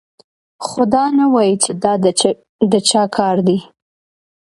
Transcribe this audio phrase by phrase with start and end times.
[0.65, 1.93] خو دا نه وايي چې دا
[2.71, 3.57] د چا کار دی